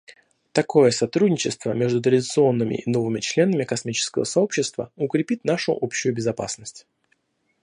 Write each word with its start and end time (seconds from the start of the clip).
Такое 0.51 0.89
сотрудничество 0.91 1.73
между 1.73 2.01
традиционными 2.01 2.73
и 2.81 2.89
новыми 2.89 3.19
членами 3.19 3.65
космического 3.65 4.23
сообщества 4.23 4.91
укрепит 4.95 5.45
нашу 5.45 5.77
общую 5.79 6.15
безопасность. 6.15 6.87